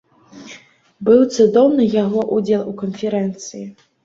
[1.09, 3.65] Быў цудоўны яго ўдзел у канферэнцыі.